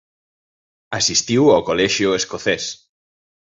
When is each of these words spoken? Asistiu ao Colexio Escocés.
Asistiu 0.99 1.43
ao 1.49 1.65
Colexio 1.69 2.09
Escocés. 2.19 2.63